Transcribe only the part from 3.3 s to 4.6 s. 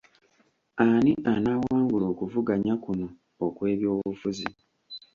okw'ebyobufuzi?